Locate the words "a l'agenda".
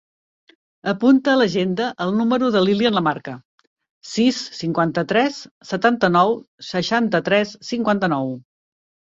1.33-1.89